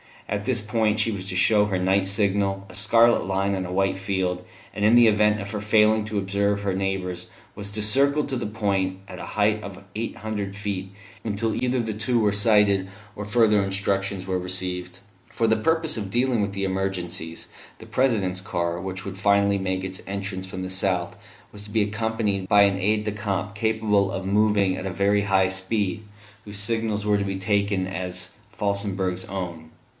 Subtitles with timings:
[0.27, 3.71] At this point she was to show her night signal, a scarlet line on a
[3.71, 4.43] white field;
[4.73, 8.29] and in the event of her failing to observe her neighbours was to circle at
[8.29, 10.91] that point, at a height of eight hundred feet,
[11.25, 14.99] until either the two were sighted or further instructions were received.
[15.29, 17.49] For the purpose of dealing with emergencies,
[17.79, 21.15] the President's car, which would finally make its entrance from the south,
[21.51, 25.23] was to be accompanied by an aide de camp capable of moving at a very
[25.23, 26.03] high speed,
[26.45, 29.69] whose signals were to be taken as Felsenburgh's own.